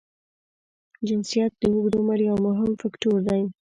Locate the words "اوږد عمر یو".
1.73-2.37